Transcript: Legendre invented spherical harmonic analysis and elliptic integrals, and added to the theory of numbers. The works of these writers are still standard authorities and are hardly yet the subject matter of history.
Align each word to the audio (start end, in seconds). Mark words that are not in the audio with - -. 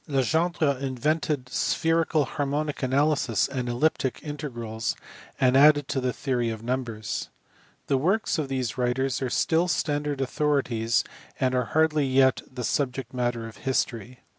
Legendre 0.07 0.77
invented 0.81 1.47
spherical 1.47 2.25
harmonic 2.25 2.81
analysis 2.81 3.47
and 3.47 3.69
elliptic 3.69 4.19
integrals, 4.23 4.95
and 5.39 5.55
added 5.55 5.87
to 5.87 6.01
the 6.01 6.11
theory 6.11 6.49
of 6.49 6.63
numbers. 6.63 7.29
The 7.85 7.99
works 7.99 8.39
of 8.39 8.47
these 8.47 8.79
writers 8.79 9.21
are 9.21 9.29
still 9.29 9.67
standard 9.67 10.19
authorities 10.19 11.03
and 11.39 11.53
are 11.53 11.65
hardly 11.65 12.07
yet 12.07 12.41
the 12.51 12.63
subject 12.63 13.13
matter 13.13 13.47
of 13.47 13.57
history. 13.57 14.21